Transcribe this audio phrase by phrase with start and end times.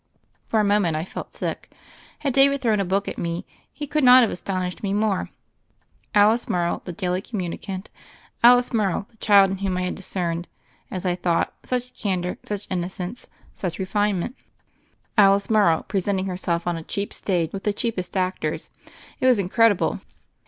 [0.47, 1.71] For a moment I felt sick.
[2.17, 5.29] Had David thrown a book at me he could not have aston ished me more.
[6.15, 7.85] Alice Morrow, the daily com municant,
[8.43, 10.47] Alice Morrow, the child in whom I had discerned,
[10.89, 14.35] as I thought, such candor, such innocence, such refinement,
[15.19, 18.71] Alice Morrow pre senting herself on a cheap stage, with the cheap est actors!
[19.19, 20.01] It was incredible.